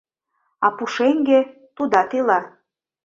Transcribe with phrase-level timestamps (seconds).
[0.65, 1.39] А пушеҥге—
[1.75, 2.39] тудат ила